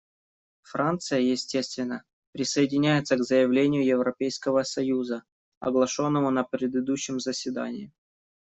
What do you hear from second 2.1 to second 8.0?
присоединяется к заявлению Европейского союза, оглашенному на предыдущем заседании.